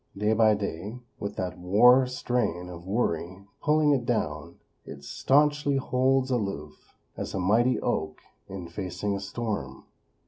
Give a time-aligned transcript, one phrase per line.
[0.17, 6.31] Day by day, with that war strain of worry pulling it down, it staunchly holds
[6.31, 8.17] aloof, as a mighty oak
[8.49, 9.85] in facing a storm.